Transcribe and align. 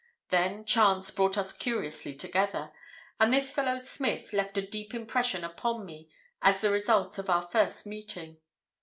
Then 0.29 0.65
chance 0.65 1.11
brought 1.11 1.37
us 1.37 1.53
curiously 1.53 2.15
together, 2.15 2.71
and 3.19 3.31
this 3.31 3.51
fellow 3.51 3.77
Smith 3.77 4.33
left 4.33 4.57
a 4.57 4.65
deep 4.65 4.95
impression 4.95 5.43
upon 5.43 5.85
me 5.85 6.09
as 6.41 6.61
the 6.61 6.71
result 6.71 7.19
of 7.19 7.29
our 7.29 7.43
first 7.43 7.85
meeting. 7.85 8.37